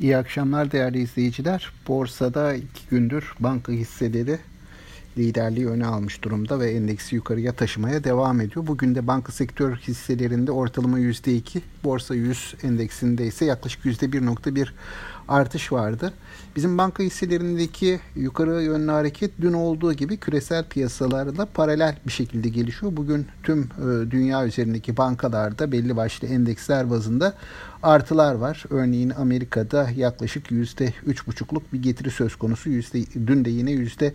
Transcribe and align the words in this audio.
İyi 0.00 0.16
akşamlar 0.16 0.72
değerli 0.72 1.00
izleyiciler. 1.02 1.72
Borsada 1.88 2.54
iki 2.54 2.88
gündür 2.90 3.34
banka 3.40 3.72
hisseleri 3.72 4.38
liderliği 5.18 5.68
öne 5.68 5.86
almış 5.86 6.22
durumda 6.22 6.60
ve 6.60 6.70
endeksi 6.70 7.14
yukarıya 7.16 7.52
taşımaya 7.52 8.04
devam 8.04 8.40
ediyor. 8.40 8.66
Bugün 8.66 8.94
de 8.94 9.06
banka 9.06 9.32
sektör 9.32 9.76
hisselerinde 9.76 10.52
ortalama 10.52 11.00
%2, 11.00 11.60
borsa 11.84 12.14
100 12.14 12.54
endeksinde 12.62 13.26
ise 13.26 13.44
yaklaşık 13.44 13.84
%1.1 13.84 14.68
artış 15.30 15.72
vardı. 15.72 16.12
Bizim 16.56 16.78
banka 16.78 17.02
hisselerindeki 17.02 18.00
yukarı 18.16 18.62
yönlü 18.62 18.90
hareket 18.90 19.30
dün 19.40 19.52
olduğu 19.52 19.92
gibi 19.92 20.16
küresel 20.16 20.64
piyasalarla 20.64 21.46
paralel 21.54 21.96
bir 22.06 22.12
şekilde 22.12 22.48
gelişiyor. 22.48 22.96
Bugün 22.96 23.26
tüm 23.42 23.60
e, 23.62 24.10
dünya 24.10 24.46
üzerindeki 24.46 24.96
bankalarda 24.96 25.72
belli 25.72 25.96
başlı 25.96 26.28
endeksler 26.28 26.90
bazında 26.90 27.34
artılar 27.82 28.34
var. 28.34 28.64
Örneğin 28.70 29.10
Amerika'da 29.10 29.90
yaklaşık 29.96 30.46
%3,5'luk 30.46 31.62
bir 31.72 31.82
getiri 31.82 32.10
söz 32.10 32.36
konusu. 32.36 32.70
Yüzde, 32.70 33.26
dün 33.26 33.44
de 33.44 33.50
yine 33.50 33.70
yüzde 33.70 34.12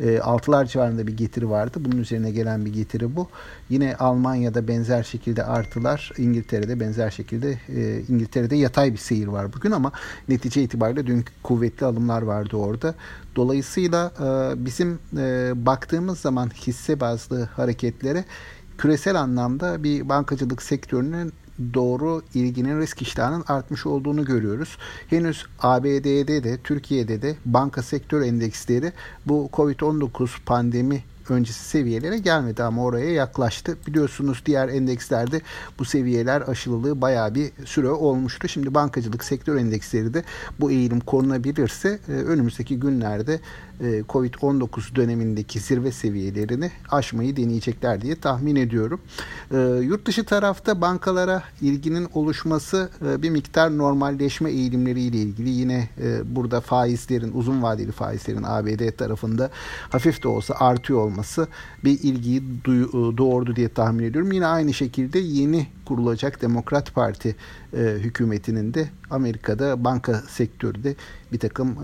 e, 0.00 0.18
altılar 0.18 0.64
civarında 0.64 1.06
bir 1.06 1.16
getiri 1.16 1.50
vardı. 1.50 1.78
Bunun 1.80 1.96
üzerine 1.96 2.30
gelen 2.30 2.64
bir 2.64 2.72
getiri 2.72 3.16
bu. 3.16 3.28
Yine 3.70 3.96
Almanya'da 3.96 4.68
benzer 4.68 5.02
şekilde 5.02 5.44
artılar, 5.44 6.12
İngiltere'de 6.18 6.80
benzer 6.80 7.10
şekilde 7.10 7.58
e, 7.68 8.00
İngiltere'de 8.08 8.56
yatay 8.56 8.92
bir 8.92 8.98
seyir 8.98 9.26
var 9.26 9.52
bugün 9.52 9.70
ama 9.70 9.92
netice 10.28 10.53
itibariyle 10.62 11.06
dün 11.06 11.24
kuvvetli 11.42 11.86
alımlar 11.86 12.22
vardı 12.22 12.56
orada. 12.56 12.94
Dolayısıyla 13.36 14.12
e, 14.20 14.64
bizim 14.64 14.98
e, 15.16 15.52
baktığımız 15.66 16.18
zaman 16.18 16.50
hisse 16.66 17.00
bazlı 17.00 17.42
hareketlere 17.44 18.24
küresel 18.78 19.20
anlamda 19.20 19.84
bir 19.84 20.08
bankacılık 20.08 20.62
sektörünün 20.62 21.32
doğru 21.74 22.22
ilginin 22.34 22.80
risk 22.80 23.02
iştahının 23.02 23.44
artmış 23.48 23.86
olduğunu 23.86 24.24
görüyoruz. 24.24 24.78
Henüz 25.10 25.46
ABD'de 25.58 26.44
de 26.44 26.58
Türkiye'de 26.64 27.22
de 27.22 27.36
banka 27.44 27.82
sektör 27.82 28.22
endeksleri 28.22 28.92
bu 29.26 29.48
Covid-19 29.52 30.28
pandemi 30.46 31.04
öncesi 31.30 31.64
seviyelere 31.64 32.18
gelmedi 32.18 32.62
ama 32.62 32.82
oraya 32.82 33.10
yaklaştı. 33.10 33.76
Biliyorsunuz 33.86 34.42
diğer 34.46 34.68
endekslerde 34.68 35.40
bu 35.78 35.84
seviyeler 35.84 36.40
aşılılığı 36.40 37.00
bayağı 37.00 37.34
bir 37.34 37.50
süre 37.64 37.88
olmuştu. 37.88 38.48
Şimdi 38.48 38.74
bankacılık 38.74 39.24
sektör 39.24 39.56
endeksleri 39.56 40.14
de 40.14 40.24
bu 40.60 40.70
eğilim 40.70 41.00
korunabilirse 41.00 41.98
e, 42.08 42.12
önümüzdeki 42.12 42.80
günlerde 42.80 43.40
Covid-19 43.80 44.94
dönemindeki 44.96 45.60
zirve 45.60 45.92
seviyelerini 45.92 46.70
aşmayı 46.90 47.36
deneyecekler 47.36 48.00
diye 48.00 48.16
tahmin 48.16 48.56
ediyorum. 48.56 49.00
E, 49.50 49.58
yurt 49.82 50.06
dışı 50.06 50.24
tarafta 50.24 50.80
bankalara 50.80 51.42
ilginin 51.60 52.08
oluşması 52.14 52.90
bir 53.02 53.30
miktar 53.30 53.78
normalleşme 53.78 54.50
eğilimleriyle 54.50 55.16
ilgili 55.16 55.50
yine 55.50 55.88
burada 56.24 56.60
faizlerin 56.60 57.32
uzun 57.34 57.62
vadeli 57.62 57.92
faizlerin 57.92 58.42
ABD 58.42 58.96
tarafında 58.96 59.50
hafif 59.90 60.22
de 60.22 60.28
olsa 60.28 60.54
artıyor 60.54 60.98
olması 60.98 61.48
bir 61.84 62.00
ilgiyi 62.02 62.42
doğurdu 63.18 63.56
diye 63.56 63.68
tahmin 63.68 64.04
ediyorum. 64.04 64.32
Yine 64.32 64.46
aynı 64.46 64.74
şekilde 64.74 65.18
yeni 65.18 65.66
kurulacak 65.84 66.42
Demokrat 66.42 66.94
Parti 66.94 67.36
hükümetinin 67.74 68.74
de 68.74 68.88
Amerika'da 69.10 69.84
banka 69.84 70.22
sektöründe 70.28 70.94
bir 71.32 71.38
takım 71.38 71.76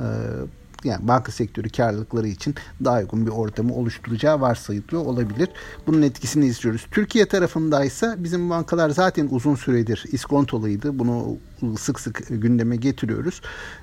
yani 0.84 1.08
banka 1.08 1.32
sektörü 1.32 1.70
karlılıkları 1.70 2.28
için 2.28 2.54
daha 2.84 2.98
uygun 2.98 3.26
bir 3.26 3.30
ortamı 3.30 3.74
oluşturacağı 3.74 4.40
varsayılıyor 4.40 5.04
olabilir. 5.04 5.48
Bunun 5.86 6.02
etkisini 6.02 6.46
izliyoruz. 6.46 6.86
Türkiye 6.90 7.26
tarafındaysa 7.26 8.16
bizim 8.18 8.50
bankalar 8.50 8.90
zaten 8.90 9.28
uzun 9.30 9.54
süredir 9.54 10.04
iskontoluydu. 10.12 10.98
Bunu 10.98 11.36
sık 11.78 12.00
sık 12.00 12.26
gündeme 12.28 12.76
getiriyoruz. 12.76 13.40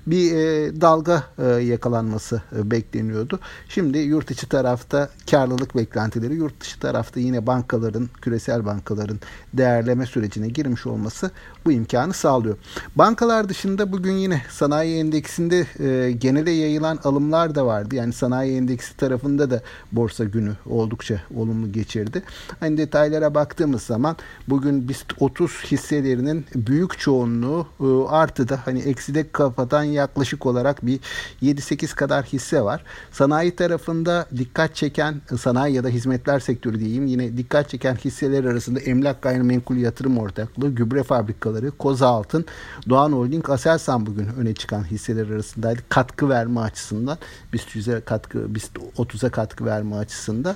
Bir 0.07 0.35
e, 0.35 0.81
dalga 0.81 1.23
e, 1.37 1.45
yakalanması 1.45 2.41
e, 2.55 2.71
bekleniyordu. 2.71 3.39
Şimdi 3.69 3.97
yurt 3.97 4.31
içi 4.31 4.49
tarafta 4.49 5.09
karlılık 5.31 5.75
beklentileri, 5.75 6.35
yurt 6.35 6.61
dışı 6.61 6.79
tarafta 6.79 7.19
yine 7.19 7.47
bankaların, 7.47 8.09
küresel 8.21 8.65
bankaların 8.65 9.19
değerleme 9.53 10.05
sürecine 10.05 10.47
girmiş 10.47 10.85
olması 10.85 11.31
bu 11.65 11.71
imkanı 11.71 12.13
sağlıyor. 12.13 12.57
Bankalar 12.95 13.49
dışında 13.49 13.91
bugün 13.91 14.13
yine 14.13 14.41
sanayi 14.49 14.99
endeksinde 14.99 15.67
e, 15.79 16.11
genele 16.11 16.51
yayılan 16.51 16.99
alımlar 17.03 17.55
da 17.55 17.65
vardı. 17.65 17.95
Yani 17.95 18.13
sanayi 18.13 18.57
endeksi 18.57 18.97
tarafında 18.97 19.51
da 19.51 19.61
borsa 19.91 20.23
günü 20.23 20.51
oldukça 20.65 21.21
olumlu 21.35 21.71
geçirdi. 21.71 22.23
Hani 22.59 22.77
detaylara 22.77 23.35
baktığımız 23.35 23.81
zaman 23.81 24.15
bugün 24.47 24.89
BIST 24.89 25.13
30 25.19 25.51
hisselerinin 25.51 26.45
büyük 26.55 26.99
çoğunluğu 26.99 27.66
artıda 28.09 28.59
hani 28.65 28.79
ekside 28.79 29.31
kapatan 29.31 29.83
yaklaşık 29.83 30.45
olarak 30.45 30.85
bir 30.85 30.99
7-8 31.41 31.95
kadar 31.95 32.25
hisse 32.25 32.61
var. 32.61 32.83
Sanayi 33.11 33.55
tarafında 33.55 34.25
dikkat 34.37 34.75
çeken 34.75 35.21
sanayi 35.39 35.75
ya 35.75 35.83
da 35.83 35.89
hizmetler 35.89 36.39
sektörü 36.39 36.79
diyeyim 36.79 37.07
yine 37.07 37.37
dikkat 37.37 37.69
çeken 37.69 37.95
hisseler 37.95 38.43
arasında 38.43 38.79
emlak 38.79 39.21
gayrimenkul 39.21 39.75
yatırım 39.75 40.17
ortaklığı, 40.17 40.69
gübre 40.69 41.03
fabrikaları, 41.03 41.71
Koza 41.71 42.07
Altın, 42.07 42.45
Doğan 42.89 43.11
Holding, 43.11 43.49
Aselsan 43.49 44.05
bugün 44.05 44.27
öne 44.27 44.53
çıkan 44.53 44.83
hisseler 44.83 45.29
arasındaydı. 45.29 45.79
Katkı 45.89 46.29
verme 46.29 46.59
açısından 46.59 47.17
BIST 47.53 47.75
100'e 47.75 48.01
katkı, 48.01 48.55
BIST 48.55 48.77
30'a 48.97 49.29
katkı 49.29 49.65
verme 49.65 49.95
açısından. 49.95 50.55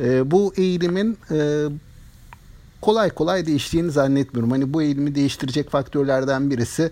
E, 0.00 0.30
bu 0.30 0.52
eğilimin 0.56 1.18
e, 1.30 1.66
kolay 2.82 3.10
kolay 3.10 3.46
değiştiğini 3.46 3.90
zannetmiyorum. 3.90 4.50
Hani 4.50 4.74
bu 4.74 4.82
eğilimi 4.82 5.14
değiştirecek 5.14 5.70
faktörlerden 5.70 6.50
birisi 6.50 6.90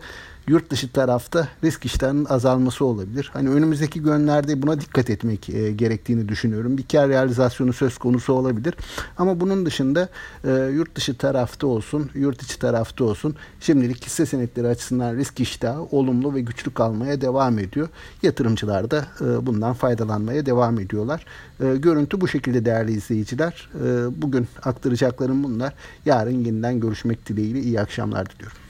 yurt 0.51 0.71
dışı 0.71 0.93
tarafta 0.93 1.49
risk 1.65 1.85
iştahının 1.85 2.25
azalması 2.25 2.85
olabilir. 2.85 3.31
Hani 3.33 3.49
önümüzdeki 3.49 4.03
günlerde 4.03 4.63
buna 4.63 4.81
dikkat 4.81 5.11
etmek 5.11 5.51
e, 5.51 5.73
gerektiğini 5.73 6.29
düşünüyorum. 6.29 6.79
Bir 6.79 6.83
kar 6.83 7.09
realizasyonu 7.09 7.73
söz 7.73 7.99
konusu 7.99 8.33
olabilir. 8.33 8.75
Ama 9.19 9.41
bunun 9.41 9.67
dışında 9.67 10.09
e, 10.45 10.51
yurt 10.51 10.95
dışı 10.95 11.17
tarafta 11.17 11.67
olsun, 11.67 12.11
yurt 12.15 12.43
içi 12.43 12.59
tarafta 12.59 13.05
olsun 13.05 13.37
şimdilik 13.61 14.07
hisse 14.07 14.27
senetleri 14.27 14.67
açısından 14.67 15.17
risk 15.17 15.41
iştahı 15.41 15.83
olumlu 15.83 16.35
ve 16.35 16.41
güçlü 16.41 16.75
kalmaya 16.75 17.21
devam 17.21 17.59
ediyor. 17.59 17.89
Yatırımcılar 18.23 18.91
da 18.91 19.07
e, 19.21 19.47
bundan 19.47 19.73
faydalanmaya 19.73 20.47
devam 20.47 20.81
ediyorlar. 20.81 21.25
E, 21.61 21.77
görüntü 21.77 22.21
bu 22.21 22.29
şekilde 22.29 22.65
değerli 22.65 22.93
izleyiciler. 22.93 23.69
E, 23.75 24.23
bugün 24.23 24.49
aktaracaklarım 24.63 25.45
bunlar. 25.45 25.75
Yarın 26.07 26.45
yeniden 26.45 26.81
görüşmek 26.81 27.29
dileğiyle 27.29 27.61
iyi 27.61 27.81
akşamlar 27.81 28.31
diliyorum. 28.31 28.70